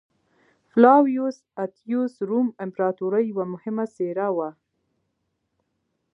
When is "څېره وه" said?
3.95-4.49